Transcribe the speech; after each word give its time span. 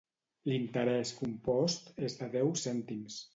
L'interès 0.51 1.11
compost 1.19 1.93
és 2.09 2.17
de 2.23 2.31
deu 2.39 2.51
cèntims. 2.65 3.21